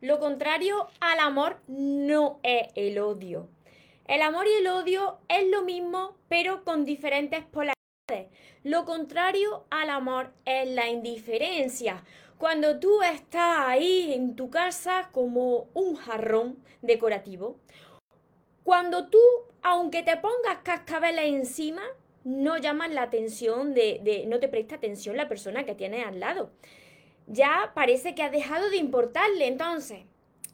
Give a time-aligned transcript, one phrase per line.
[0.00, 3.48] Lo contrario al amor no es el odio.
[4.06, 8.34] El amor y el odio es lo mismo, pero con diferentes polaridades.
[8.64, 12.02] Lo contrario al amor es la indiferencia.
[12.38, 17.58] Cuando tú estás ahí en tu casa como un jarrón decorativo,
[18.64, 19.20] cuando tú,
[19.62, 21.82] aunque te pongas cascabeles encima,
[22.24, 26.50] no llamas la atención de, no te presta atención la persona que tienes al lado
[27.30, 29.46] ya parece que ha dejado de importarle.
[29.46, 30.00] Entonces,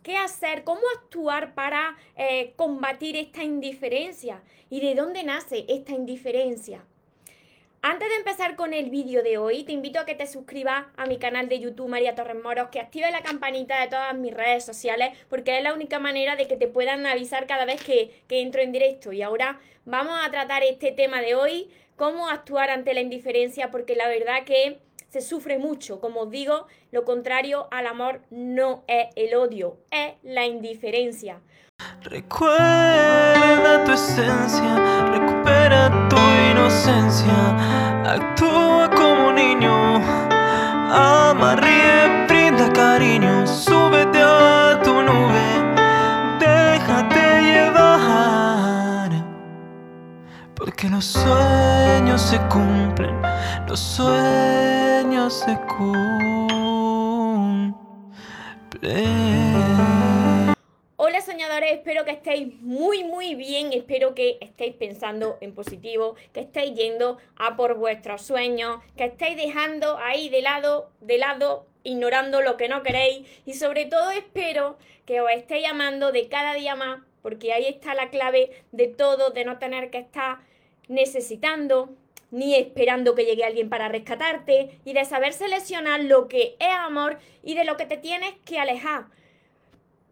[0.03, 0.63] ¿qué hacer?
[0.63, 4.43] ¿Cómo actuar para eh, combatir esta indiferencia?
[4.69, 6.85] ¿Y de dónde nace esta indiferencia?
[7.81, 11.07] Antes de empezar con el vídeo de hoy, te invito a que te suscribas a
[11.07, 14.65] mi canal de YouTube María Torres Moros, que active la campanita de todas mis redes
[14.65, 18.41] sociales, porque es la única manera de que te puedan avisar cada vez que, que
[18.41, 19.13] entro en directo.
[19.13, 23.95] Y ahora vamos a tratar este tema de hoy, cómo actuar ante la indiferencia, porque
[23.95, 26.01] la verdad que se sufre mucho.
[26.01, 31.41] Como digo, lo contrario al amor no es el odio, es la indiferencia.
[32.03, 36.17] Recuerda tu esencia, recupera tu
[36.51, 39.97] inocencia, actúa como niño,
[40.91, 43.36] ama, ríe, brinda cariño,
[50.77, 53.23] porque los sueños se cumplen,
[53.67, 56.05] los sueños se cumplen.
[60.97, 66.41] Hola soñadores, espero que estéis muy muy bien, espero que estéis pensando en positivo, que
[66.41, 72.43] estéis yendo a por vuestros sueños, que estéis dejando ahí de lado, de lado, ignorando
[72.43, 76.77] lo que no queréis y sobre todo espero que os estéis llamando de cada día
[76.77, 80.41] más, porque ahí está la clave de todo, de no tener que estar
[80.89, 81.95] necesitando,
[82.31, 87.19] ni esperando que llegue alguien para rescatarte, y de saber seleccionar lo que es amor
[87.43, 89.07] y de lo que te tienes que alejar.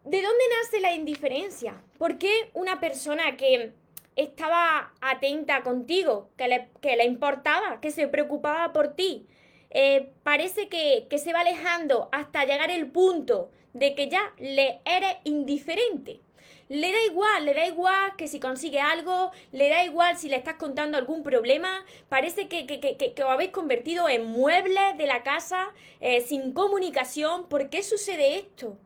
[0.03, 1.81] ¿De dónde nace la indiferencia?
[1.97, 3.73] ¿Por qué una persona que
[4.15, 9.25] estaba atenta contigo, que le, que le importaba, que se preocupaba por ti,
[9.71, 14.79] eh, parece que, que se va alejando hasta llegar el punto de que ya le
[14.85, 16.21] eres indiferente?
[16.67, 20.35] Le da igual, le da igual que si consigue algo, le da igual si le
[20.37, 25.05] estás contando algún problema, parece que, que, que, que os habéis convertido en muebles de
[25.05, 25.67] la casa
[25.99, 27.47] eh, sin comunicación.
[27.47, 28.77] ¿Por qué sucede esto?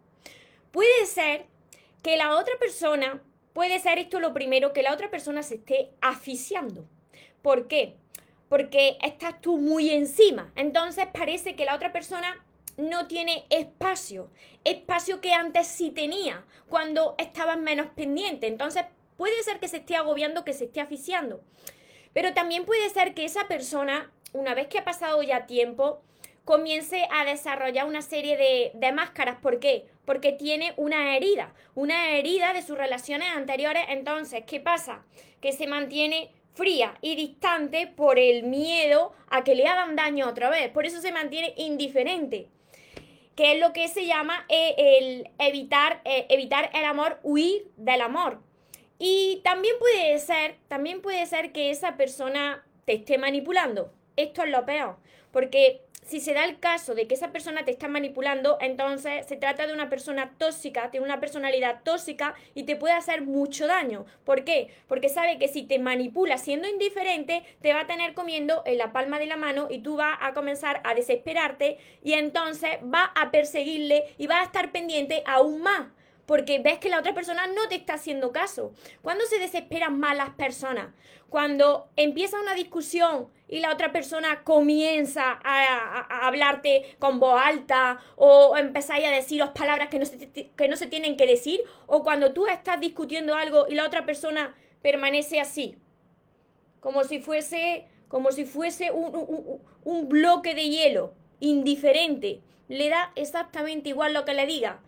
[0.72, 1.46] Puede ser
[2.04, 3.22] que la otra persona,
[3.54, 6.86] puede ser esto lo primero, que la otra persona se esté asfixiando.
[7.42, 7.96] ¿Por qué?
[8.50, 10.52] Porque estás tú muy encima.
[10.56, 12.46] Entonces parece que la otra persona
[12.80, 14.30] no tiene espacio,
[14.64, 18.48] espacio que antes sí tenía, cuando estabas menos pendiente.
[18.48, 18.86] Entonces,
[19.18, 21.42] puede ser que se esté agobiando, que se esté asfixiando.
[22.14, 26.02] Pero también puede ser que esa persona, una vez que ha pasado ya tiempo,
[26.46, 29.38] comience a desarrollar una serie de, de, máscaras.
[29.40, 29.86] ¿Por qué?
[30.06, 33.84] Porque tiene una herida, una herida de sus relaciones anteriores.
[33.90, 35.06] Entonces, ¿qué pasa?
[35.42, 40.50] Que se mantiene fría y distante por el miedo a que le hagan daño otra
[40.50, 40.70] vez.
[40.72, 42.48] Por eso se mantiene indiferente
[43.40, 48.02] que es lo que se llama eh, el evitar, eh, evitar el amor, huir del
[48.02, 48.42] amor.
[48.98, 53.94] Y también puede ser, también puede ser que esa persona te esté manipulando.
[54.18, 54.98] Esto es lo peor,
[55.32, 59.36] porque si se da el caso de que esa persona te está manipulando, entonces se
[59.36, 64.08] trata de una persona tóxica, tiene una personalidad tóxica y te puede hacer mucho daño.
[64.26, 64.74] ¿Por qué?
[64.88, 68.92] Porque sabe que si te manipula siendo indiferente, te va a tener comiendo en la
[68.92, 73.30] palma de la mano y tú vas a comenzar a desesperarte y entonces va a
[73.30, 75.90] perseguirle y va a estar pendiente aún más
[76.30, 78.72] porque ves que la otra persona no te está haciendo caso.
[79.02, 80.94] ¿Cuándo se desesperan más las personas?
[81.28, 88.56] Cuando empieza una discusión y la otra persona comienza a, hablarte con voz alta o
[88.58, 92.32] empezáis a deciros palabras que no, se, que no se tienen que decir o cuando
[92.32, 95.78] tú estás discutiendo algo y la otra persona permanece así,
[96.80, 103.90] como si fuese, como si fuese un, un bloque de hielo, indiferente, le da exactamente
[103.90, 104.80] igual lo que le diga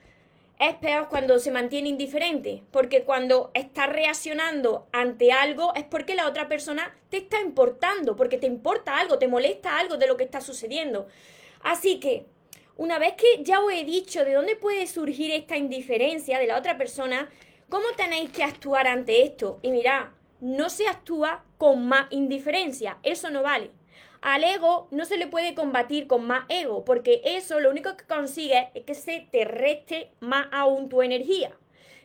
[0.61, 6.27] es peor cuando se mantiene indiferente, porque cuando está reaccionando ante algo es porque la
[6.27, 10.23] otra persona te está importando, porque te importa algo, te molesta algo de lo que
[10.23, 11.07] está sucediendo.
[11.63, 12.27] Así que,
[12.77, 16.59] una vez que ya os he dicho de dónde puede surgir esta indiferencia de la
[16.59, 17.27] otra persona,
[17.67, 19.57] ¿cómo tenéis que actuar ante esto?
[19.63, 20.09] Y mirad,
[20.41, 23.71] no se actúa con más indiferencia, eso no vale.
[24.21, 28.05] Al ego no se le puede combatir con más ego, porque eso lo único que
[28.05, 31.51] consigue es que se te reste más aún tu energía.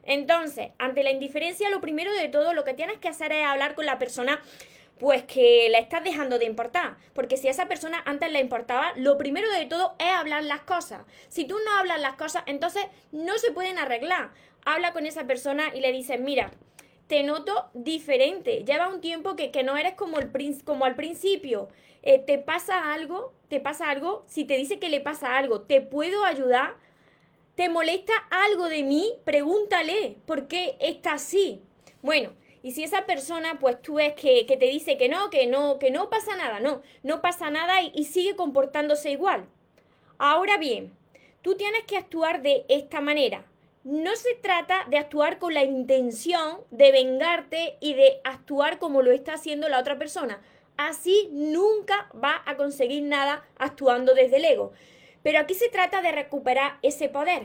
[0.03, 3.75] Entonces, ante la indiferencia, lo primero de todo, lo que tienes que hacer es hablar
[3.75, 4.41] con la persona
[4.99, 6.97] Pues que le estás dejando de importar.
[7.13, 10.63] Porque si a esa persona antes le importaba, lo primero de todo es hablar las
[10.63, 11.03] cosas.
[11.29, 12.83] Si tú no hablas las cosas, entonces
[13.13, 14.31] no se pueden arreglar.
[14.65, 16.51] Habla con esa persona y le dices, mira,
[17.07, 18.65] te noto diferente.
[18.65, 20.31] Lleva un tiempo que, no eres como, el,
[20.65, 21.69] como al principio.
[22.03, 23.33] Eh, ¿Te pasa algo?
[23.49, 24.25] ¿Te pasa algo?
[24.27, 26.75] Si te dice que le pasa algo, ¿te puedo ayudar?
[27.55, 29.13] ¿Te molesta algo de mí?
[29.25, 31.63] Pregúntale, ¿por qué está así?
[32.03, 32.33] Bueno,
[32.63, 35.91] y si esa persona, pues tú ves que, te dice que no, que no, que
[35.91, 39.47] no pasa nada, no, no pasa nada y sigue comportándose igual.
[40.19, 40.93] Ahora bien,
[41.43, 43.45] tú tienes que actuar de esta manera.
[43.87, 49.13] No se trata de actuar con la intención de vengarte y de actuar como lo
[49.13, 50.43] está haciendo la otra persona.
[50.77, 54.73] Así nunca va a conseguir nada actuando desde el ego.
[55.23, 57.45] Pero aquí se trata de recuperar ese poder,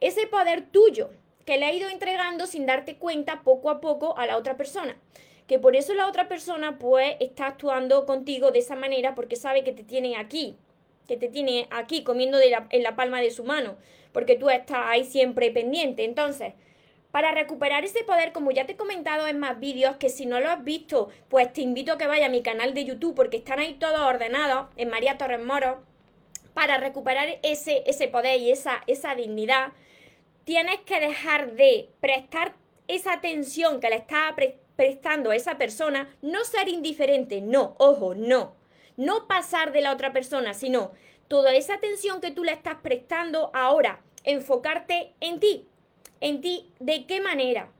[0.00, 1.08] ese poder tuyo
[1.46, 4.98] que le ha ido entregando sin darte cuenta poco a poco a la otra persona.
[5.46, 9.64] Que por eso la otra persona pues está actuando contigo de esa manera porque sabe
[9.64, 10.58] que te tiene aquí,
[11.08, 13.78] que te tiene aquí comiendo en la palma de su mano,
[14.14, 16.04] porque tú estás ahí siempre pendiente.
[16.04, 16.54] Entonces,
[17.10, 20.40] para recuperar ese poder, como ya te he comentado en más vídeos, que si no
[20.40, 23.38] lo has visto, pues te invito a que vayas a mi canal de YouTube porque
[23.38, 25.82] están ahí todos ordenados en María Torres Moro
[26.54, 29.72] para recuperar ese, ese poder y esa, esa dignidad,
[30.44, 32.54] tienes que dejar de prestar
[32.86, 34.34] esa atención que le está
[34.76, 38.54] prestando a esa persona, no ser indiferente, no, ojo, no.
[38.96, 40.92] No pasar de la otra persona, sino
[41.34, 45.66] toda esa atención que tú le estás prestando ahora, enfocarte en ti.
[46.20, 47.72] En ti, ¿de qué manera?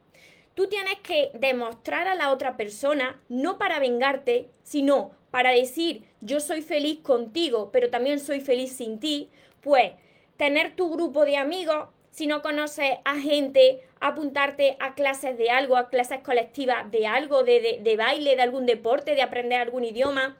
[0.54, 6.40] Tú tienes que demostrar a la otra persona, no para vengarte, sino para decir yo
[6.40, 9.30] soy feliz contigo, pero también soy feliz sin ti,
[9.60, 9.92] pues
[10.36, 15.76] tener tu grupo de amigos, si no conoces a gente, apuntarte a clases de algo,
[15.76, 20.36] a clases colectivas de algo, de, de, baile, de algún deporte, de aprender algún idioma,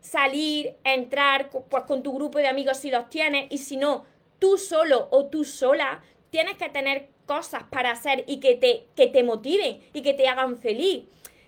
[0.00, 4.04] salir, entrar pues, con tu grupo de amigos si los tienes, y si no,
[4.38, 9.06] tú solo o tú sola, tienes que tener cosas para hacer y que te, que
[9.06, 11.04] te motiven y que te hagan feliz.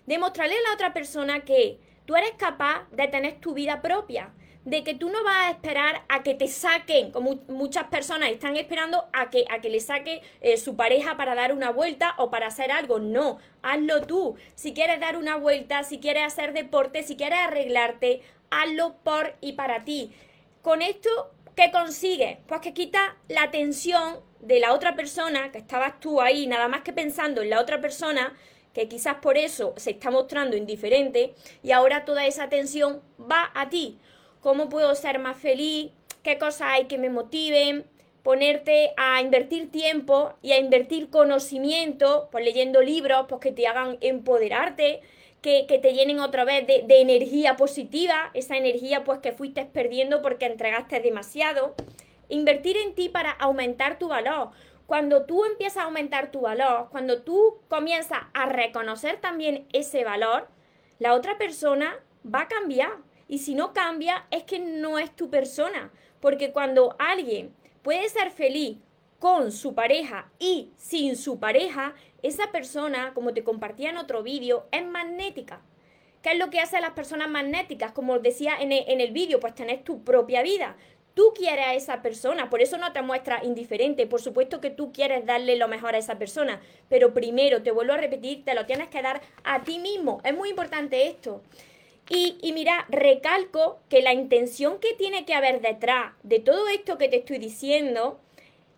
[0.06, 4.32] Demostrarle a la otra persona que tú eres capaz de tener tu vida propia,
[4.64, 8.56] de que tú no vas a esperar a que te saquen, como muchas personas están
[8.56, 12.30] esperando a que, a que le saque eh, su pareja para dar una vuelta o
[12.30, 12.98] para hacer algo.
[12.98, 14.36] No, hazlo tú.
[14.54, 18.20] Si quieres dar una vuelta, si quieres hacer deporte, si quieres arreglarte,
[18.50, 20.12] hazlo por y para ti.
[20.62, 22.38] Con esto, ¿qué consigues?
[22.46, 26.82] Pues que quita la tensión de la otra persona, que estabas tú ahí nada más
[26.82, 28.34] que pensando en la otra persona,
[28.74, 33.68] que quizás por eso se está mostrando indiferente y ahora toda esa atención va a
[33.68, 33.98] ti.
[34.40, 35.90] ¿Cómo puedo ser más feliz?
[36.22, 37.84] ¿Qué cosas hay que me motiven?
[38.22, 43.96] Ponerte a invertir tiempo y a invertir conocimiento, pues leyendo libros, pues que te hagan
[44.00, 45.00] empoderarte,
[45.40, 50.46] que, te llenen otra vez de, energía positiva, esa energía pues que fuiste perdiendo porque
[50.46, 51.74] entregaste demasiado.
[52.28, 54.50] Invertir en ti para aumentar tu valor
[54.90, 60.48] cuando tú empiezas a aumentar tu valor, cuando tú comienzas a reconocer también ese valor,
[60.98, 61.96] la otra persona
[62.26, 62.96] va a cambiar.
[63.28, 65.92] Y si no cambia, es que no es tu persona.
[66.18, 68.78] Porque cuando alguien puede ser feliz
[69.20, 74.66] con su pareja y sin su pareja, esa persona, como te compartía en otro vídeo,
[74.72, 75.60] es magnética.
[76.22, 77.92] ¿Qué es lo que hacen las personas magnéticas?
[77.92, 80.76] Como decía en el, en vídeo, pues tenés tu propia vida.
[81.14, 84.06] Tú quieres a esa persona, por eso no te muestras indiferente.
[84.06, 87.92] Por supuesto que tú quieres darle lo mejor a esa persona, pero primero, te vuelvo
[87.92, 90.22] a repetir, te lo tienes que dar a ti mismo.
[90.24, 91.42] Es muy importante esto.
[92.08, 96.96] Y, y, mira, recalco que la intención que tiene que haber detrás de todo esto
[96.96, 98.18] que te estoy diciendo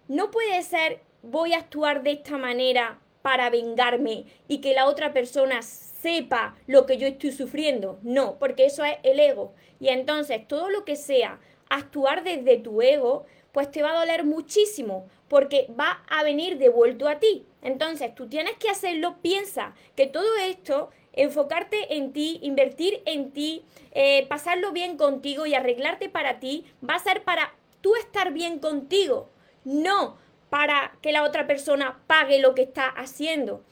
[0.09, 5.13] no puede ser voy a actuar de esta manera para vengarme y que la otra
[5.13, 7.99] persona sepa lo que yo estoy sufriendo.
[8.03, 9.55] No, porque eso es el ego.
[9.79, 14.25] Y entonces todo lo que sea actuar desde tu ego, pues te va a doler
[14.25, 17.47] muchísimo porque va a venir devuelto a ti.
[17.63, 23.65] Entonces, tú tienes que hacerlo, piensa que todo esto, enfocarte en ti, invertir en ti,
[23.93, 28.59] eh, pasarlo bien contigo y arreglarte para ti, va a ser para tú estar bien
[28.59, 29.31] contigo,
[29.65, 30.17] no
[30.51, 33.65] para que la otra persona pague lo que está haciendo.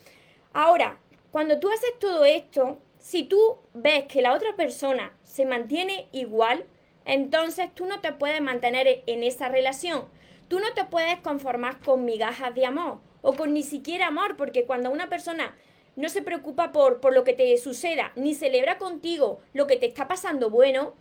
[0.52, 0.98] Ahora,
[1.30, 6.64] cuando tú haces todo esto, si tú ves que la otra persona se mantiene igual,
[7.04, 10.06] entonces tú no te puedes mantener en esa relación.
[10.48, 14.64] Tú no te puedes conformar con migajas de amor o con ni siquiera amor, porque
[14.64, 15.56] cuando una persona
[15.96, 19.86] no se preocupa por, por lo que te suceda, ni celebra contigo lo que te
[19.86, 20.94] está pasando bueno,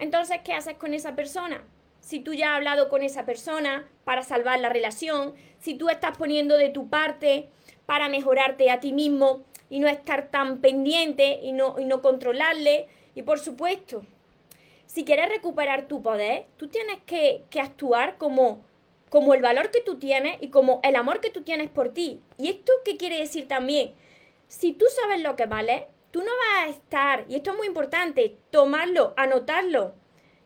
[0.00, 1.64] entonces, ¿qué haces con esa persona?
[2.04, 6.18] Si tú ya has hablado con esa persona para salvar la relación, si tú estás
[6.18, 7.48] poniendo de tu parte
[7.86, 12.88] para mejorarte a ti mismo, y no estar tan pendiente y no, y no controlarle.
[13.14, 14.04] Y por supuesto,
[14.86, 18.62] si quieres recuperar tu poder, tú tienes que, que actuar como,
[19.08, 22.20] como el valor que tú tienes y como el amor que tú tienes por ti.
[22.36, 23.94] ¿Y esto qué quiere decir también?
[24.46, 27.66] Si tú sabes lo que vale, tú no vas a estar, y esto es muy
[27.66, 29.94] importante, tomarlo, anotarlo.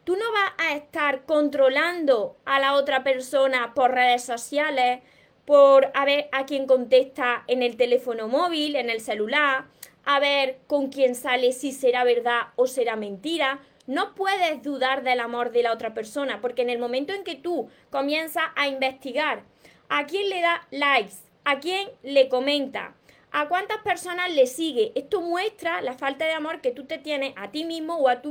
[0.08, 5.00] Tú no vas a estar controlando a la otra persona por redes sociales,
[5.44, 9.66] por a ver a quién contesta en el teléfono móvil, en el celular,
[10.06, 13.60] a ver con quién sale, si será verdad o será mentira.
[13.86, 17.34] No puedes dudar del amor de la otra persona, porque en el momento en que
[17.34, 19.42] tú comienzas a investigar
[19.90, 22.94] a quién le da likes, a quién le comenta,
[23.30, 27.34] a cuántas personas le sigue, esto muestra la falta de amor que tú te tienes
[27.36, 28.22] a ti mismo o a,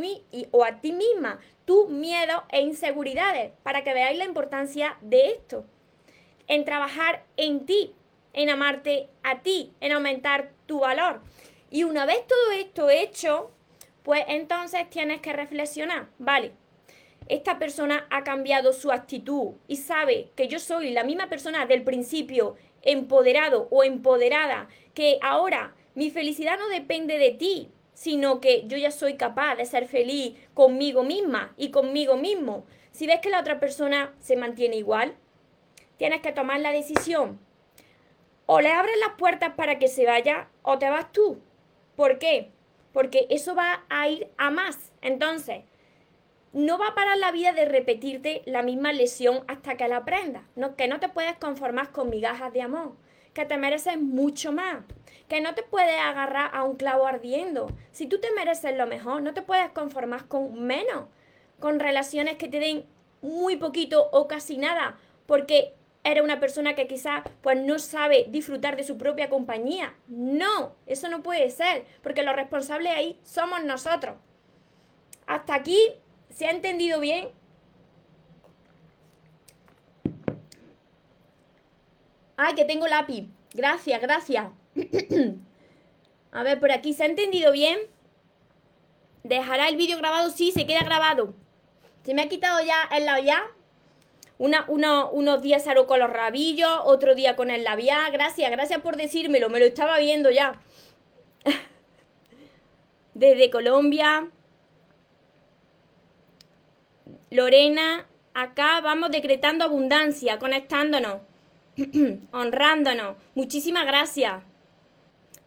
[0.49, 5.65] o a ti misma, tus miedos e inseguridades, para que veáis la importancia de esto
[6.47, 7.93] en trabajar en ti,
[8.31, 11.19] en amarte a ti, en aumentar tu valor.
[11.69, 13.51] Y una vez todo esto hecho,
[14.01, 16.53] pues entonces tienes que reflexionar, vale,
[17.27, 21.83] esta persona ha cambiado su actitud y sabe que yo soy la misma persona del
[21.83, 28.77] principio, empoderado o empoderada, que ahora mi felicidad no depende de ti, sino que yo
[28.77, 32.63] ya soy capaz de ser feliz conmigo misma y conmigo mismo.
[32.91, 35.15] Si ves que la otra persona se mantiene igual,
[35.97, 37.39] tienes que tomar la decisión.
[38.45, 41.39] O le abres las puertas para que se vaya o te vas tú.
[41.95, 42.51] ¿Por qué?
[42.93, 44.91] Porque eso va a ir a más.
[45.01, 45.63] Entonces,
[46.53, 50.43] no va a parar la vida de repetirte la misma lesión hasta que la aprendas.
[50.55, 52.91] No, que no te puedes conformar con migajas de amor.
[53.33, 54.83] Que te mereces mucho más.
[55.27, 57.67] Que no te puedes agarrar a un clavo ardiendo.
[57.91, 61.05] Si tú te mereces lo mejor, no te puedes conformar con menos.
[61.59, 62.85] Con relaciones que te den
[63.21, 64.97] muy poquito o casi nada.
[65.25, 69.93] Porque eres una persona que quizás pues no sabe disfrutar de su propia compañía.
[70.07, 74.15] No, eso no puede ser, porque los responsables ahí somos nosotros.
[75.25, 75.77] Hasta aquí,
[76.29, 77.29] ¿se ha entendido bien?
[82.37, 83.27] Ay, que tengo lápiz.
[83.53, 84.45] Gracias, gracias.
[86.31, 87.79] A ver, por aquí, ¿se ha entendido bien?
[89.23, 90.29] ¿Dejará el vídeo grabado?
[90.29, 91.33] Sí, se queda grabado.
[92.03, 93.43] Se me ha quitado ya el lado ya.
[94.37, 98.11] Una, unos días salgo con los rabillos, otro día con el labial.
[98.11, 100.61] Gracias, gracias por decírmelo, me lo estaba viendo ya.
[103.13, 104.29] Desde Colombia.
[107.31, 111.21] Lorena, acá vamos decretando abundancia, conectándonos,
[112.31, 113.17] honrándonos.
[113.35, 114.43] Muchísimas gracias.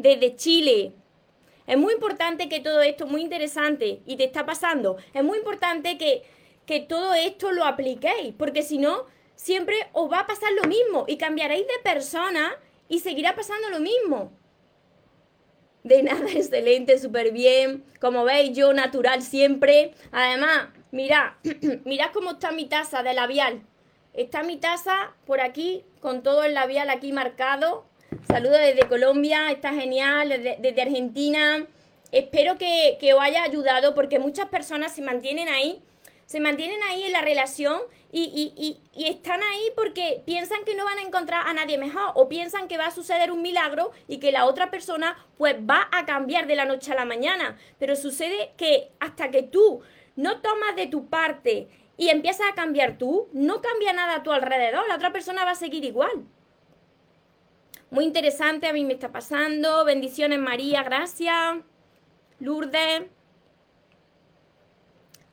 [0.01, 0.93] Desde Chile.
[1.67, 5.97] Es muy importante que todo esto, muy interesante, y te está pasando, es muy importante
[5.97, 6.25] que
[6.71, 11.05] que todo esto lo apliquéis, porque si no, siempre os va a pasar lo mismo
[11.09, 12.57] y cambiaréis de persona
[12.89, 14.31] y seguirá pasando lo mismo.
[15.83, 17.85] De nada, excelente, súper bien.
[18.01, 19.95] Como veis, yo natural siempre.
[20.13, 21.33] Además, mirad,
[21.85, 23.67] mirad cómo está mi taza de labial.
[24.13, 27.85] Está mi taza por aquí, con todo el labial aquí marcado.
[28.27, 31.67] Saludos desde Colombia, está genial, desde, Argentina.
[32.13, 35.83] Espero que, que os haya ayudado porque muchas personas se mantienen ahí
[36.31, 37.81] se mantienen ahí en la relación
[38.13, 42.69] y, están ahí porque piensan que no van a encontrar a nadie mejor o piensan
[42.69, 46.47] que va a suceder un milagro y que la otra persona pues va a cambiar
[46.47, 47.59] de la noche a la mañana.
[47.81, 49.81] Pero sucede que hasta que tú
[50.15, 54.31] no tomas de tu parte y empiezas a cambiar tú, no cambia nada a tu
[54.31, 56.27] alrededor, la otra persona va a seguir igual.
[57.91, 59.85] Muy interesante, a mí me está pasando.
[59.85, 61.57] Bendiciones María, gracias.
[62.39, 63.03] Lourdes.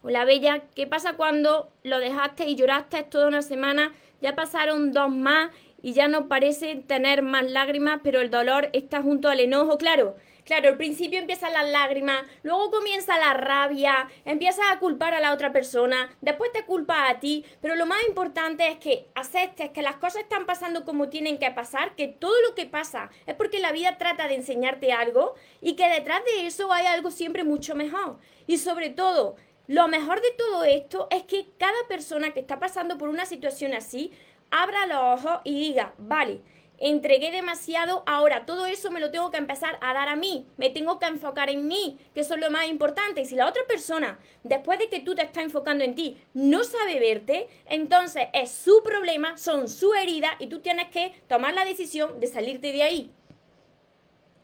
[0.01, 3.93] Hola Bella, ¿qué pasa cuando lo dejaste y lloraste toda una semana?
[4.21, 5.51] Ya pasaron dos más
[5.83, 9.77] y ya no parece tener más lágrimas, pero el dolor está junto al enojo.
[9.77, 10.15] Claro,
[10.47, 15.33] claro, al principio empiezan las lágrimas, luego comienza la rabia, empiezas a culpar a la
[15.33, 19.81] otra persona, después te culpa a ti, pero lo más importante es que aceptes que
[19.81, 23.59] las cosas están pasando como tienen que pasar, que todo lo que pasa es porque
[23.59, 27.75] la vida trata de enseñarte algo y que detrás de eso hay algo siempre mucho
[27.75, 28.17] mejor.
[28.47, 29.35] Y sobre todo,
[29.67, 33.73] lo mejor de todo esto es que cada persona que está pasando por una situación
[33.73, 34.13] así,
[34.49, 36.39] abra los ojos y diga, vale,
[36.77, 40.69] entregué demasiado, ahora todo eso me lo tengo que empezar a dar a mí, me
[40.69, 43.21] tengo que enfocar en mí, que eso es lo más importante.
[43.21, 46.63] Y si la otra persona, después de que tú te estás enfocando en ti, no
[46.63, 51.65] sabe verte, entonces es su problema, son su herida y tú tienes que tomar la
[51.65, 53.11] decisión de salirte de ahí.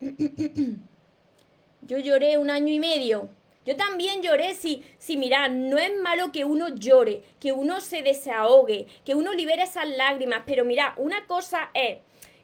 [1.81, 3.29] Yo lloré un año y medio
[3.65, 8.01] yo también lloré, sí, sí, mira, no es malo que uno llore, que uno se
[8.01, 11.99] desahogue, que uno libere esas lágrimas, pero mira, una cosa es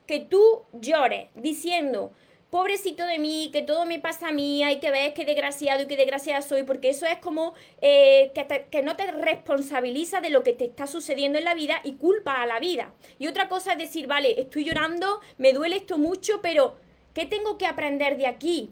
[0.10, 2.12] que tú llores diciendo,
[2.50, 5.86] pobrecito de mí, que todo me pasa a mí, hay que ver qué desgraciado y
[5.86, 10.42] qué desgraciada soy, porque eso es como eh, que, que, no te responsabiliza de lo
[10.42, 12.92] que te está sucediendo en la vida y culpa a la vida.
[13.20, 16.78] Y otra cosa es decir, vale, estoy llorando, me duele esto mucho, pero
[17.14, 18.72] ¿qué tengo que aprender de aquí?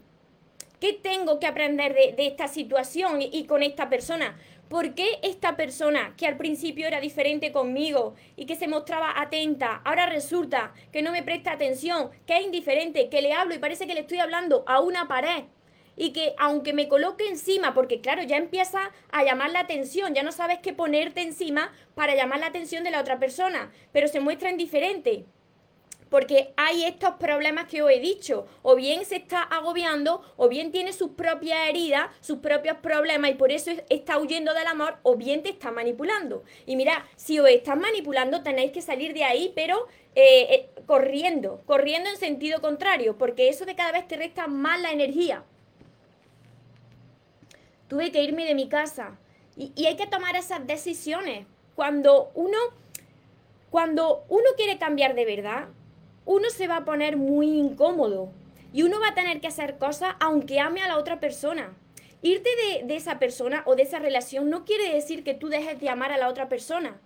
[0.80, 4.36] ¿Qué tengo que aprender de, esta situación y, con esta persona?
[4.68, 9.80] ¿Por qué esta persona que al principio era diferente conmigo y que se mostraba atenta,
[9.82, 13.86] ahora resulta que no me presta atención, que es indiferente, que le hablo y parece
[13.86, 15.44] que le estoy hablando a una pared?
[15.96, 20.22] Y que aunque me coloque encima, porque claro, ya empieza a llamar la atención, ya
[20.22, 24.20] no sabes qué ponerte encima para llamar la atención de la otra persona, pero se
[24.20, 25.24] muestra indiferente
[26.10, 28.46] porque hay estos problemas que os he dicho.
[28.62, 33.34] O bien se está agobiando, o bien tiene sus propias heridas, sus propios problemas y
[33.34, 36.44] por eso está huyendo del amor, o bien te está manipulando.
[36.66, 41.62] Y mira, si os están manipulando, tenéis que salir de ahí, pero eh, eh, corriendo,
[41.66, 45.44] corriendo en sentido contrario, porque eso de cada vez te resta más la energía.
[47.88, 49.18] Tuve que irme de mi casa.
[49.56, 51.46] Y, y hay que tomar esas decisiones.
[51.74, 52.58] Cuando uno,
[53.70, 55.68] cuando uno quiere cambiar de verdad,
[56.28, 58.30] uno se va a poner muy incómodo
[58.70, 61.74] y uno va a tener que hacer cosas aunque ame a la otra persona.
[62.20, 62.50] Irte
[62.84, 66.12] de, esa persona o de esa relación no quiere decir que tú dejes de amar
[66.12, 67.00] a la otra persona.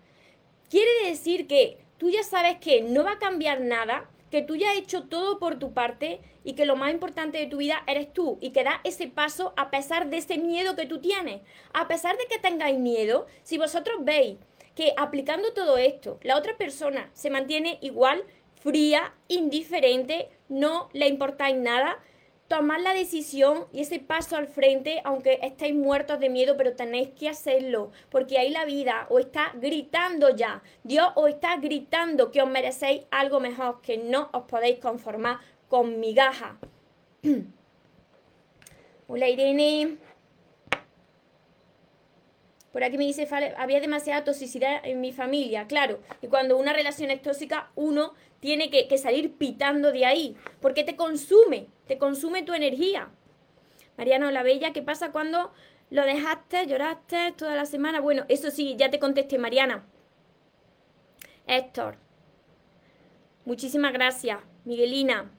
[0.69, 4.73] Quiere decir que tú ya sabes que no va a cambiar nada, que tú ya
[4.73, 8.13] has hecho todo por tu parte y que lo más importante de tu vida eres
[8.13, 11.43] tú y que das ese paso a pesar de ese miedo que tú tienes.
[11.73, 14.39] A pesar de que tengáis miedo, si vosotros veis
[14.75, 18.25] que aplicando todo esto, la otra persona se mantiene igual,
[18.63, 21.99] fría, indiferente, no le importáis nada,
[22.47, 27.09] tomad la decisión y ese paso al frente, aunque estéis muertos de miedo, pero tenéis
[27.19, 30.63] que hacerlo, porque ahí la vida os está gritando ya.
[30.85, 35.99] Dios os está gritando que os merecéis algo mejor, que no os podéis conformar con
[35.99, 36.59] migaja.
[39.09, 39.97] Hola Irene.
[42.73, 45.67] Por aquí me dice, había demasiada toxicidad en mi familia.
[45.67, 50.83] Claro, y cuando una relación es tóxica, uno tiene que, salir pitando de ahí, porque
[50.83, 53.11] te consume, te consume tu energía.
[53.99, 55.53] Mariano La Bella, ¿qué pasa cuando
[55.91, 58.01] lo dejaste, lloraste toda la semana?
[58.01, 59.85] Bueno, eso sí, ya te contesté, Mariana.
[61.47, 61.99] Héctor,
[63.45, 64.39] muchísimas gracias.
[64.65, 65.31] Miguelina,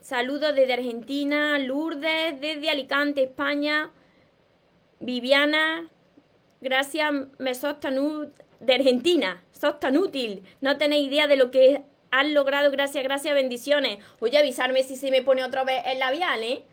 [0.00, 1.58] saludos desde Argentina.
[1.58, 3.90] Lourdes, desde Alicante, España.
[5.00, 5.90] Viviana,
[6.60, 7.12] gracias.
[7.38, 8.28] Mesostanud
[8.60, 9.42] de Argentina.
[9.52, 10.42] Sos tan útil.
[10.60, 12.70] No tenéis idea de lo que han logrado.
[12.70, 13.98] Gracias, gracias, bendiciones.
[14.20, 16.64] Voy a avisarme si se me pone otra vez el labial, ¿eh?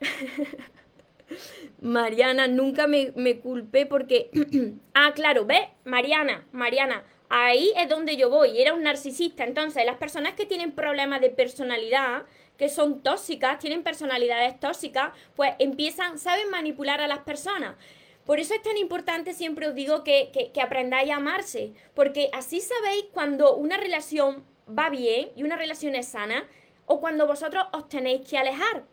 [1.80, 4.30] Mariana, nunca me, me culpé porque...
[4.94, 5.62] ah, claro, ¿ves?
[5.84, 8.60] Mariana, Mariana, ahí es donde yo voy.
[8.60, 9.44] Era un narcisista.
[9.44, 12.24] Entonces, las personas que tienen problemas de personalidad,
[12.56, 17.76] que son tóxicas, tienen personalidades tóxicas, pues empiezan, saben manipular a las personas.
[18.24, 22.60] Por eso es tan importante, siempre os digo, que, que, aprendáis a amarse, porque así
[22.60, 26.48] sabéis cuando una relación va bien y una relación es sana,
[26.86, 28.84] o cuando vosotros os tenéis que alejar,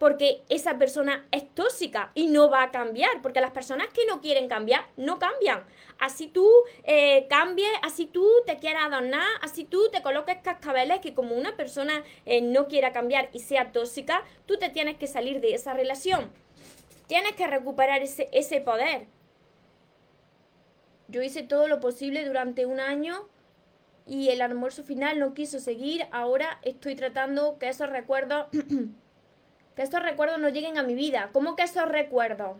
[0.00, 4.22] porque esa persona es tóxica y no va a cambiar, porque las personas que no
[4.22, 5.62] quieren cambiar, no cambian.
[5.98, 6.48] Así tú
[6.84, 11.54] eh, cambies, así tú te quieras adornar, así tú te coloques cascabeles, que como una
[11.54, 15.74] persona eh, no quiera cambiar y sea tóxica, tú te tienes que salir de esa
[15.74, 16.30] relación.
[17.06, 19.06] Tienes que recuperar ese, ese poder.
[21.08, 23.28] Yo hice todo lo posible durante un año
[24.06, 26.06] y el almuerzo final no quiso seguir.
[26.10, 28.46] Ahora estoy tratando que esos recuerdos,
[29.80, 31.30] que esos recuerdos no lleguen a mi vida.
[31.32, 32.58] ¿Cómo que esos recuerdos?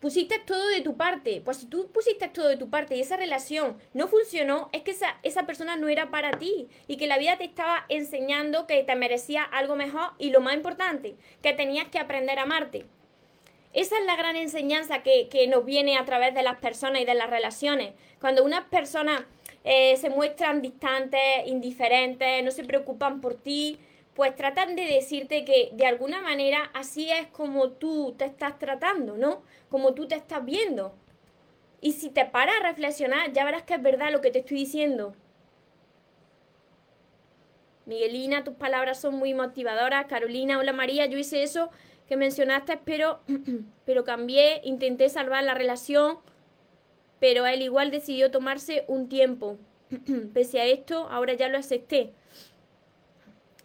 [0.00, 1.42] pusiste todo de tu parte.
[1.44, 4.92] Pues si tú pusiste todo de tu parte y esa relación no funcionó, es que
[4.92, 8.82] esa, esa persona no era para ti y que la vida te estaba enseñando que
[8.82, 12.86] te merecía algo mejor y lo más importante, que tenías que aprender a amarte.
[13.74, 17.14] Esa es la gran enseñanza que, nos viene a través de las personas y de
[17.14, 17.92] las relaciones.
[18.20, 19.22] Cuando unas personas
[19.64, 23.78] eh, se muestran distantes, indiferentes, no se preocupan por ti,
[24.14, 29.16] pues tratan de decirte que de alguna manera así es como tú te estás tratando,
[29.16, 29.42] ¿no?
[29.68, 30.94] Como tú te estás viendo.
[31.80, 34.58] Y si te paras a reflexionar, ya verás que es verdad lo que te estoy
[34.58, 35.14] diciendo.
[37.86, 40.06] Miguelina, tus palabras son muy motivadoras.
[40.06, 41.70] Carolina, hola María, yo hice eso
[42.08, 43.20] que mencionaste, pero,
[43.86, 46.18] pero cambié, intenté salvar la relación,
[47.20, 49.58] pero él igual decidió tomarse un tiempo.
[50.34, 52.12] Pese a esto, ahora ya lo acepté.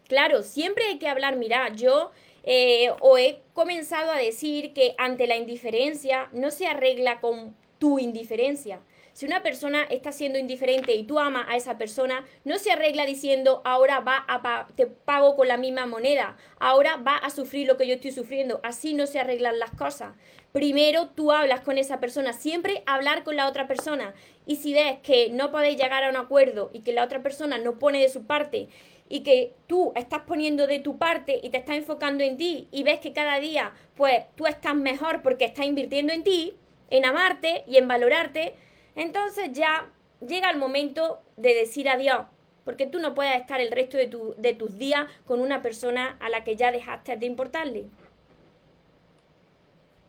[0.08, 2.12] Claro, siempre hay que hablar, mira, yo
[2.44, 8.00] eh, o he comenzado a decir que ante la indiferencia no se arregla con tu
[8.00, 8.80] indiferencia,
[9.14, 13.06] Si una persona está siendo indiferente y tú amas a esa persona, no se arregla
[13.06, 17.78] diciendo ahora va a te pago con la misma moneda, ahora va a sufrir lo
[17.78, 18.60] que yo estoy sufriendo.
[18.62, 20.16] Así no se arreglan las cosas.
[20.52, 24.14] Primero tú hablas con esa persona, siempre hablar con la otra persona.
[24.46, 27.58] Y si ves que no podéis llegar a un acuerdo y que la otra persona
[27.58, 28.68] no pone de su parte
[29.08, 32.84] y que tú estás poniendo de tu parte y te estás enfocando en ti y
[32.84, 36.56] ves que cada día pues tú estás mejor porque estás invirtiendo en ti,
[36.90, 38.56] en amarte y en valorarte,
[38.96, 39.92] entonces ya
[40.26, 42.26] llega el momento de decir adiós,
[42.64, 46.18] porque tú no puedes estar el resto de, tu, de tus días con una persona
[46.20, 47.86] a la que ya dejaste de importarle.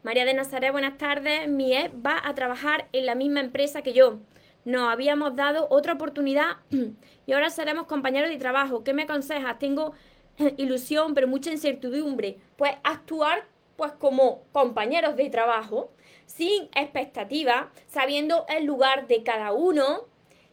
[0.03, 1.49] María de Nazaret, buenas tardes.
[1.49, 4.21] Mi ex va a trabajar en la misma empresa que yo.
[4.67, 6.57] Nos habíamos dado otra oportunidad
[7.27, 8.83] y ahora seremos compañeros de trabajo.
[8.83, 9.61] ¿Qué me aconsejas?
[9.61, 9.93] Tengo
[10.57, 12.39] ilusión, pero mucha incertidumbre.
[12.57, 15.93] Pues actuar pues como compañeros de trabajo
[16.25, 20.07] sin expectativa, sabiendo el lugar de cada uno.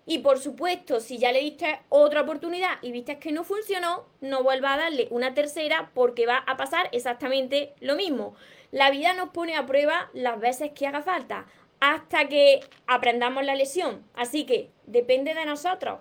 [0.05, 4.43] Y por supuesto, si ya le diste otra oportunidad y viste que no funcionó, no
[4.43, 8.35] vuelva a darle una tercera porque va a pasar exactamente lo mismo.
[8.69, 11.47] La vida nos pone a prueba las veces que haga falta
[11.85, 14.05] hasta que aprendamos la lesión.
[14.13, 15.99] Así que depende de nosotros.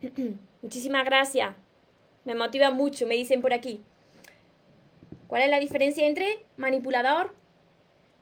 [0.62, 1.56] Muchísimas gracias.
[2.24, 3.82] Me motiva mucho, me dicen por aquí.
[5.26, 7.34] ¿Cuál es la diferencia entre manipulador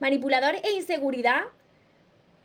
[0.01, 1.45] manipulador e inseguridad.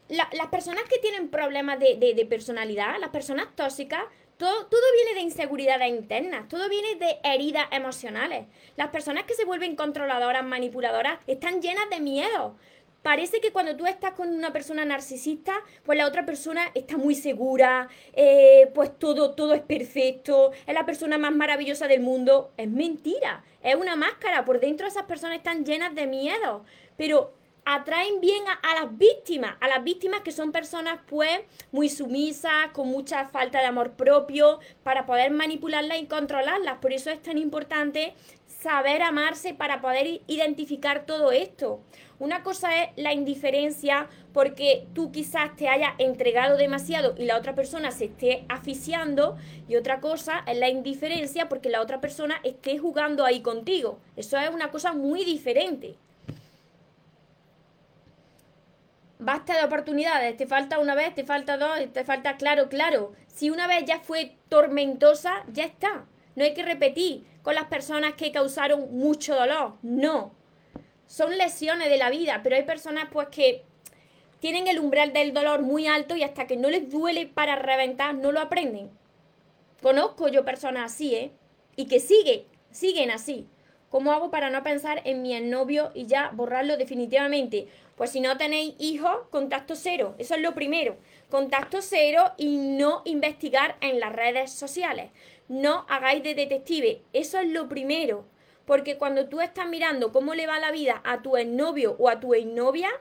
[0.10, 4.04] las personas que tienen problemas de, personalidad, las personas tóxicas,
[4.38, 8.48] todo, todo, viene de inseguridades internas, todo viene de heridas emocionales.
[8.78, 12.56] Las personas que se vuelven controladoras, manipuladoras, están llenas de miedo.
[13.02, 17.16] Parece que cuando tú estás con una persona narcisista, pues la otra persona está muy
[17.16, 22.52] segura, eh, pues todo, todo es perfecto, es la persona más maravillosa del mundo.
[22.58, 24.44] Es mentira, es una máscara.
[24.44, 26.66] Por dentro esas personas están llenas de miedo.
[26.98, 27.34] Pero
[27.64, 31.40] atraen bien a, las víctimas, a las víctimas que son personas pues
[31.72, 36.80] muy sumisas, con mucha falta de amor propio, para poder manipularlas y controlarlas.
[36.80, 38.14] Por eso es tan importante
[38.62, 41.82] saber amarse para poder identificar todo esto.
[42.20, 47.56] Una cosa es la indiferencia porque tú quizás te hayas entregado demasiado y la otra
[47.56, 52.78] persona se esté asfixiando y otra cosa es la indiferencia porque la otra persona esté
[52.78, 54.00] jugando ahí contigo.
[54.18, 55.96] Eso es una cosa muy diferente.
[59.20, 63.12] basta de oportunidades, te falta una vez, te falta dos, te falta claro, claro.
[63.28, 66.06] Si una vez ya fue tormentosa, ya está.
[66.36, 70.39] No hay que repetir con las personas que causaron mucho dolor, no.
[71.10, 73.64] Son lesiones de la vida, pero hay personas pues que
[74.40, 78.14] tienen el umbral del dolor muy alto y hasta que no les duele para reventar,
[78.14, 78.92] no lo aprenden.
[79.82, 81.32] Conozco yo personas así, ¿eh?
[81.76, 83.48] Y que siguen, siguen así.
[83.90, 87.68] ¿Cómo hago para no pensar en mi novio y ya borrarlo definitivamente?
[87.96, 90.14] Pues si no tenéis hijos, contacto cero.
[90.20, 90.96] Eso es lo primero.
[91.32, 95.10] Contacto cero y no investigar en las redes sociales.
[95.48, 97.02] No hagáis de detective.
[97.14, 98.26] Eso es lo primero.
[98.70, 102.20] Porque cuando tú estás mirando cómo le va la vida a tu exnovio o a
[102.20, 102.92] tu exnovia,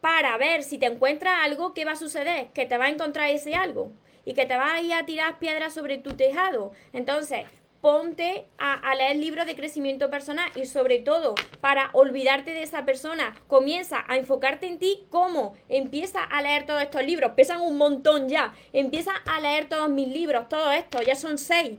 [0.00, 2.48] para ver si te encuentras algo, ¿qué va a suceder?
[2.48, 3.92] Que te va a encontrar ese algo
[4.24, 6.72] y que te va a ir a tirar piedras sobre tu tejado.
[6.92, 7.44] Entonces,
[7.80, 13.32] ponte a, leer libros de crecimiento personal y sobre todo para olvidarte de esa persona,
[13.46, 15.54] comienza a enfocarte en ti, ¿cómo?
[15.68, 20.08] Empieza a leer todos estos libros, pesan un montón ya, empieza a leer todos mis
[20.08, 21.78] libros, todo esto, ya son seis.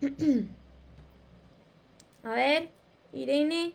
[2.24, 2.70] a ver,
[3.12, 3.74] Irene.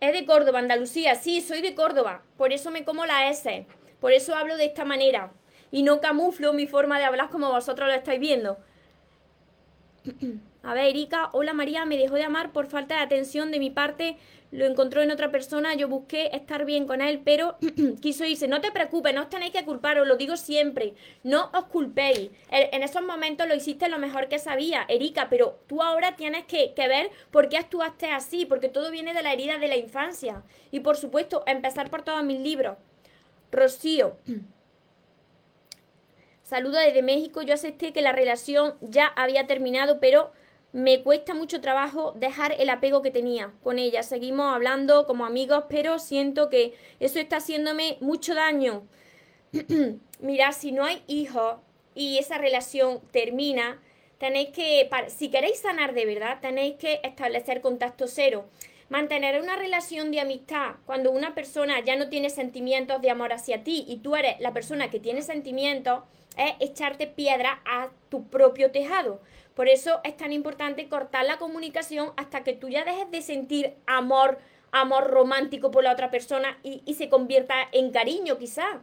[0.00, 3.66] Es de Córdoba, Andalucía, sí, soy de Córdoba, por eso me como la S,
[4.00, 5.32] por eso hablo de esta manera
[5.70, 8.58] y no camuflo mi forma de hablar como vosotros lo estáis viendo.
[10.64, 13.70] A ver, Erika, hola María, me dejó de amar por falta de atención de mi
[13.70, 14.16] parte,
[14.52, 17.56] lo encontró en otra persona, yo busqué estar bien con él, pero
[18.00, 18.46] quiso irse.
[18.46, 20.94] No te preocupes, no os tenéis que culpar, os lo digo siempre,
[21.24, 22.30] no os culpéis.
[22.50, 26.74] En esos momentos lo hiciste lo mejor que sabía, Erika, pero tú ahora tienes que,
[26.74, 30.44] que ver por qué actuaste así, porque todo viene de la herida de la infancia.
[30.70, 32.76] Y por supuesto, empezar por todos mis libros.
[33.50, 34.16] Rocío.
[36.44, 37.42] Saludo desde México.
[37.42, 40.30] Yo acepté que la relación ya había terminado, pero
[40.72, 44.02] me cuesta mucho trabajo dejar el apego que tenía con ella.
[44.02, 48.86] Seguimos hablando como amigos, pero siento que eso está haciéndome mucho daño.
[50.20, 51.56] Mira, si no hay hijos
[51.94, 53.82] y esa relación termina,
[54.18, 58.46] tenéis que, si queréis sanar de verdad, tenéis que establecer contacto cero.
[58.88, 63.64] Mantener una relación de amistad cuando una persona ya no tiene sentimientos de amor hacia
[63.64, 66.04] ti y tú eres la persona que tiene sentimientos,
[66.36, 69.20] es echarte piedra a tu propio tejado.
[69.54, 73.74] Por eso es tan importante cortar la comunicación hasta que tú ya dejes de sentir
[73.86, 74.38] amor
[74.72, 78.78] amor romántico por la otra persona y, se convierta en cariño quizás.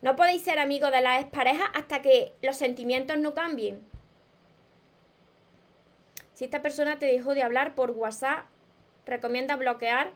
[0.00, 3.80] No podéis ser amigos de las parejas hasta que los sentimientos no cambien.
[6.34, 8.46] Si esta persona te dejó de hablar por WhatsApp,
[9.04, 10.12] recomienda bloquear.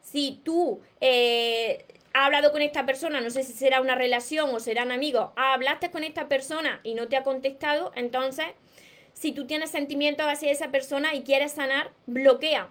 [0.00, 4.58] Si tú eh, has hablado con esta persona, no sé si será una relación o
[4.58, 8.46] serán amigos, hablaste con esta persona y no te ha contestado, entonces,
[9.24, 12.68] si tú tienes sentimientos hacia esa persona y quieres sanar, bloquea.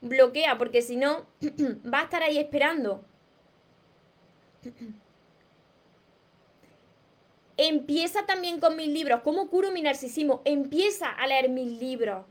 [0.00, 1.26] Bloquea, porque si no,
[1.92, 3.04] va a estar ahí esperando.
[7.56, 9.22] Empieza también con mis libros.
[9.24, 10.40] ¿Cómo curo mi narcisismo?
[10.44, 12.24] Empieza a leer mis libros.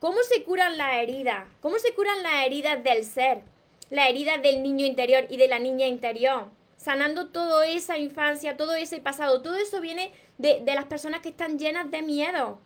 [0.00, 1.46] ¿Cómo se curan las heridas?
[1.60, 3.42] ¿Cómo se curan las heridas del ser?
[3.90, 6.50] Las heridas del niño interior y de la niña interior.
[6.76, 9.40] Sanando toda esa infancia, todo ese pasado.
[9.40, 12.58] Todo eso viene de, de las personas que están llenas de miedo.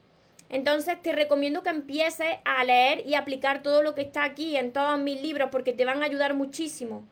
[0.48, 4.72] Entonces te recomiendo que empieces a leer y aplicar todo lo que está aquí en
[4.72, 7.04] todos mis libros porque te van a ayudar muchísimo.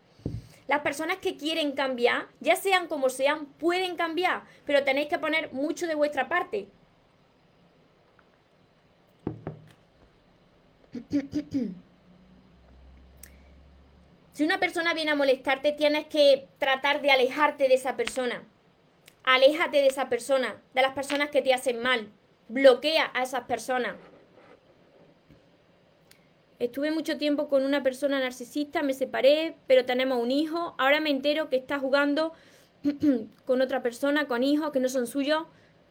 [0.66, 5.52] Las personas que quieren cambiar, ya sean como sean, pueden cambiar, pero tenéis que poner
[5.52, 6.68] mucho de vuestra parte.
[14.32, 18.42] Si una persona viene a molestarte, tienes que tratar de alejarte de esa persona.
[19.22, 22.10] Aléjate de esa persona, de las personas que te hacen mal.
[22.48, 23.96] Bloquea a esas personas.
[26.59, 30.74] Estuve mucho tiempo con una persona narcisista, me separé, pero tenemos un hijo.
[30.78, 32.33] Ahora me entero que está jugando
[33.44, 35.44] con otra persona, con hijos que no son suyos.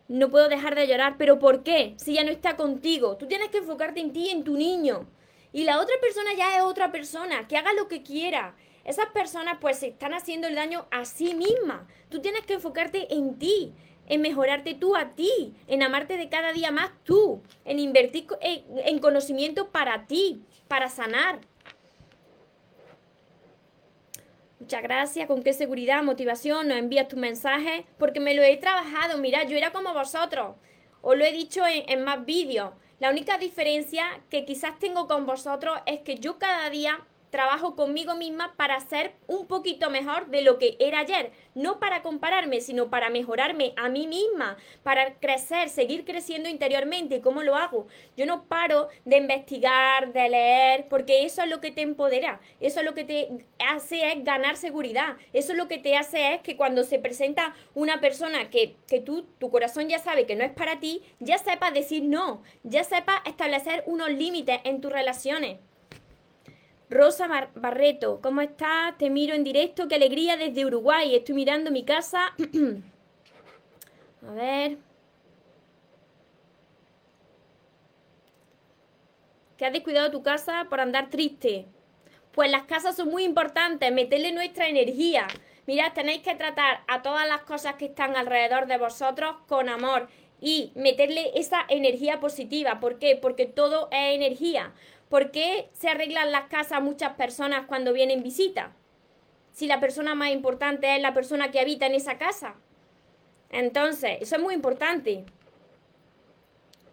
[0.08, 1.96] No puedo dejar de llorar, pero ¿por qué?
[1.98, 3.18] Si ya no está contigo.
[3.18, 5.08] Tú tienes que enfocarte en ti en tu niño.
[5.52, 8.56] Y la otra persona ya es otra persona, que haga lo que quiera.
[8.84, 11.84] Esas personas pues se están haciendo el daño a sí mismas.
[12.10, 13.74] Tú tienes que enfocarte en ti,
[14.08, 18.64] en mejorarte tú a ti, en amarte de cada día más tú, en invertir en,
[18.86, 21.40] en conocimiento para ti, para sanar.
[24.60, 25.28] Muchas gracias.
[25.28, 27.86] ¿Con qué seguridad, motivación nos envías tu mensaje?
[27.98, 29.18] Porque me lo he trabajado.
[29.18, 30.56] Mira, yo era como vosotros.
[31.02, 32.72] Os lo he dicho en, en más vídeos.
[33.00, 38.14] La única diferencia que quizás tengo con vosotros es que yo cada día trabajo conmigo
[38.14, 41.32] misma para ser un poquito mejor de lo que era ayer.
[41.56, 47.22] No para compararme, sino para mejorarme a mí misma, para crecer, seguir creciendo interiormente.
[47.22, 47.88] ¿Cómo lo hago?
[48.16, 52.40] Yo no paro de investigar, de leer, porque eso es lo que te empodera.
[52.60, 55.18] Eso es lo que te hace es ganar seguridad.
[55.34, 59.00] Eso es lo que te hace es que cuando se presenta una persona que, que
[59.00, 62.84] tú, tu corazón ya sabe que no es para ti, ya sepas decir no, ya
[62.84, 65.58] sepas establecer unos límites en tus relaciones.
[66.94, 68.96] Rosa Barreto, ¿cómo estás?
[69.00, 71.16] Te miro en directo, qué alegría desde Uruguay.
[71.16, 72.36] Estoy mirando mi casa.
[74.28, 74.78] A ver.
[79.58, 81.66] Que has descuidado tu casa por andar triste.
[82.32, 85.26] Pues las casas son muy importantes, meterle nuestra energía.
[85.66, 90.10] Mirad, tenéis que tratar a todas las cosas que están alrededor de vosotros con amor
[90.40, 92.80] y meterle esa energía positiva.
[92.80, 93.18] ¿Por qué?
[93.20, 94.74] Porque todo es energía.
[95.14, 98.74] ¿Por qué se arreglan las casas muchas personas cuando vienen visita?
[99.52, 102.56] Si la persona más importante es la persona que habita en esa casa.
[103.52, 105.24] Entonces, eso es muy importante.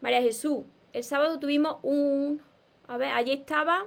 [0.02, 2.42] María Jesús, el sábado tuvimos un...
[2.88, 3.86] A ver, allí estaba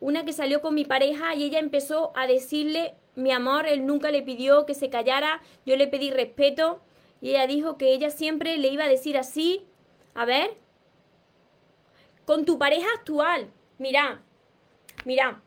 [0.00, 4.10] una que salió con mi pareja y ella empezó a decirle, mi amor, él nunca
[4.10, 6.80] le pidió que se callara, yo le pedí respeto
[7.20, 9.66] y ella dijo que ella siempre le iba a decir así.
[10.14, 10.63] A ver,
[12.24, 13.50] con tu pareja actual.
[13.78, 14.22] Mira,
[15.04, 15.42] mira,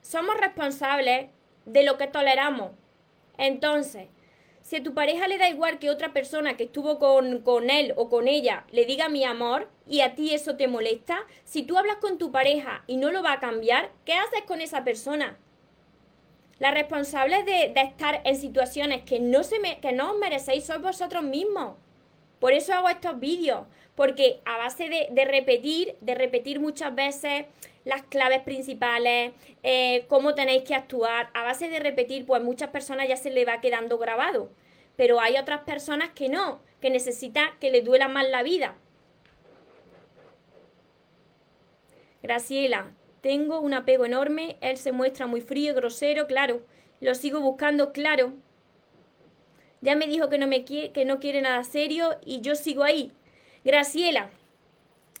[0.00, 1.30] somos responsables
[1.64, 2.72] de lo que toleramos.
[3.38, 4.08] Entonces,
[4.62, 7.92] si a tu pareja le da igual que otra persona que estuvo con, con, él
[7.96, 11.76] o con ella le diga mi amor y a ti eso te molesta, si tú
[11.76, 15.36] hablas con tu pareja y no lo va a cambiar, ¿qué haces con esa persona?
[16.58, 20.80] La responsable de, de estar en situaciones que no, se que no os merecéis sois
[20.80, 21.76] vosotros mismos.
[22.44, 27.46] Por eso hago estos vídeos, porque a base de, repetir, de repetir muchas veces
[27.86, 33.08] las claves principales, eh, cómo tenéis que actuar, a base de repetir, pues muchas personas
[33.08, 34.50] ya se le va quedando grabado.
[34.94, 38.76] Pero hay otras personas que no, que necesitan que les duela más la vida.
[42.22, 46.60] Graciela, tengo un apego enorme, él se muestra muy frío y grosero, claro.
[47.00, 48.34] Lo sigo buscando, claro.
[49.84, 52.84] Ya me dijo que no, me quiere, que no quiere nada serio y yo sigo
[52.84, 53.12] ahí.
[53.64, 54.30] Graciela,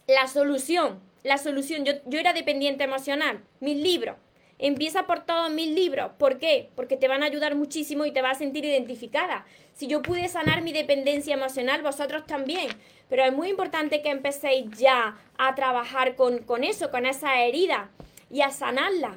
[0.06, 4.16] la solución, la solución, yo, yo era dependiente emocional, mis libros.
[4.58, 6.12] Empieza por todos mis libros.
[6.18, 6.70] ¿Por qué?
[6.76, 9.44] Porque te van a ayudar muchísimo y te vas a sentir identificada.
[9.74, 12.68] Si yo pude sanar mi dependencia emocional, vosotros también.
[13.10, 17.90] Pero es muy importante que empecéis ya a trabajar con, con eso, con esa herida.
[18.30, 19.14] y a sanarla.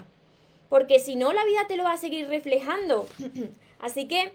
[0.68, 3.08] Porque si no, la vida te lo va a seguir reflejando.
[3.80, 4.34] Así que,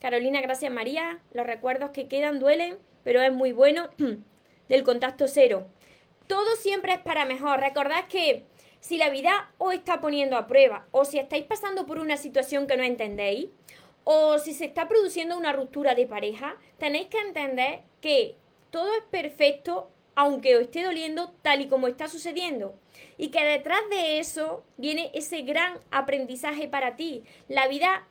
[0.00, 1.20] Carolina, gracias María.
[1.32, 3.88] Los recuerdos que quedan duelen, pero es muy bueno
[4.68, 5.66] del contacto cero.
[6.26, 7.60] Todo siempre es para mejor.
[7.60, 8.44] Recordad que
[8.80, 12.66] si la vida os está poniendo a prueba o si estáis pasando por una situación
[12.66, 13.48] que no entendéis
[14.04, 18.36] o si se está produciendo una ruptura de pareja, tenéis que entender que
[18.70, 22.74] todo es perfecto aunque os esté doliendo tal y como está sucediendo.
[23.18, 27.24] Y que detrás de eso viene ese gran aprendizaje para ti.
[27.48, 28.06] La vida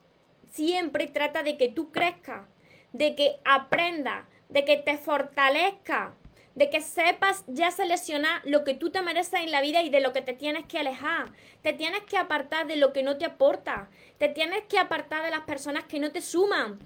[0.56, 2.48] siempre trata de que tú crezcas,
[2.94, 6.15] de que aprendas, de que te fortalezca,
[6.56, 10.00] de que sepas ya seleccionar lo que tú te mereces en la vida y de
[10.00, 11.34] lo que te tienes que alejar.
[11.62, 13.89] Te tienes que apartar de lo que no te aporta.
[14.18, 16.80] Te tienes que apartar de las personas que no te suman.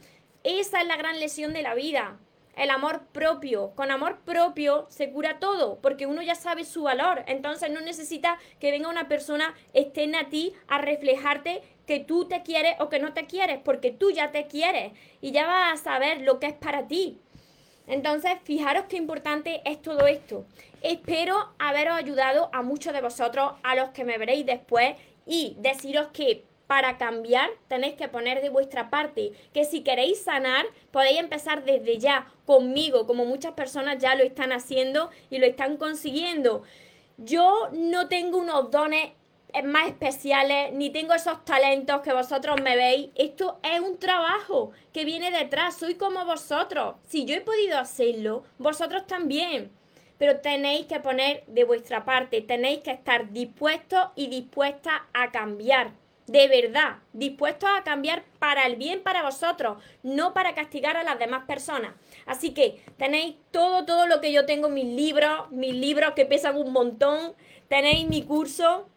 [0.43, 2.17] Esa es la gran lesión de la vida.
[2.55, 3.73] El amor propio.
[3.75, 7.23] Con amor propio se cura todo, porque uno ya sabe su valor.
[7.27, 12.43] Entonces no necesita que venga una persona externa a ti a reflejarte que tú te
[12.43, 15.83] quieres o que no te quieres, porque tú ya te quieres y ya vas a
[15.83, 17.17] saber lo que es para ti.
[17.87, 20.45] Entonces, fijaros qué importante es todo esto.
[20.83, 26.09] Espero haberos ayudado a muchos de vosotros, a los que me veréis después, y deciros
[26.13, 31.65] que para cambiar tenéis que poner de vuestra parte, que si queréis sanar podéis empezar
[31.65, 36.61] desde ya conmigo, como muchas personas ya lo están haciendo y lo están consiguiendo.
[37.17, 39.09] Yo no tengo unos dones
[39.63, 43.09] más especiales, ni tengo esos talentos que vosotros me veis.
[43.15, 45.77] Esto es un trabajo que viene detrás.
[45.77, 46.95] Soy como vosotros.
[47.07, 49.71] Si yo he podido hacerlo, vosotros también.
[50.17, 55.91] Pero tenéis que poner de vuestra parte, tenéis que estar dispuestos y dispuestas a cambiar.
[56.27, 61.17] De verdad, dispuestos a cambiar para el bien para vosotros, no para castigar a las
[61.17, 61.93] demás personas.
[62.27, 66.55] Así que tenéis todo, todo lo que yo tengo, mis libros, mis libros que pesan
[66.55, 67.33] un montón,
[67.67, 68.87] tenéis mi curso,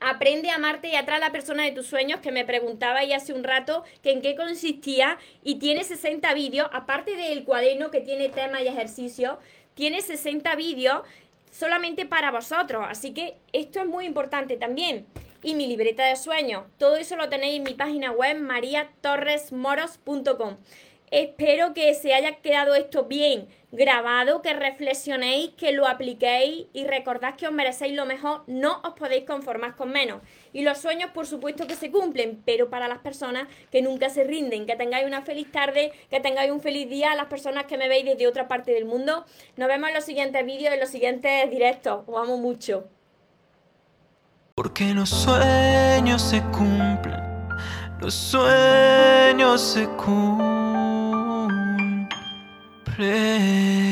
[0.00, 3.12] Aprende a amarte y atrae a la persona de tus sueños, que me preguntaba ahí
[3.12, 8.00] hace un rato que en qué consistía y tiene 60 vídeos, aparte del cuaderno que
[8.00, 9.38] tiene tema y ejercicio,
[9.74, 11.02] tiene 60 vídeos
[11.50, 15.04] solamente para vosotros, así que esto es muy importante también.
[15.42, 20.56] Y mi libreta de sueños, todo eso lo tenéis en mi página web mariatorresmoros.com.
[21.10, 27.36] Espero que se haya quedado esto bien grabado, que reflexionéis, que lo apliquéis y recordad
[27.36, 30.22] que os merecéis lo mejor, no os podéis conformar con menos.
[30.52, 34.24] Y los sueños, por supuesto, que se cumplen, pero para las personas que nunca se
[34.24, 37.78] rinden, que tengáis una feliz tarde, que tengáis un feliz día a las personas que
[37.78, 39.24] me veis desde otra parte del mundo.
[39.56, 42.04] Nos vemos en los siguientes vídeos, en los siguientes directos.
[42.06, 42.84] Os amo mucho.
[44.56, 47.20] Porque los sueños se cumplen,
[48.00, 50.49] los sueños se cumplen.
[53.00, 53.89] pray.